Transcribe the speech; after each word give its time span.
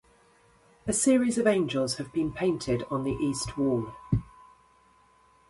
A 0.87 0.93
series 0.93 1.37
of 1.37 1.45
angels 1.45 1.97
have 1.97 2.11
been 2.11 2.33
painted 2.33 2.83
on 2.89 3.03
the 3.03 3.11
east 3.21 3.55
wall. 3.55 3.93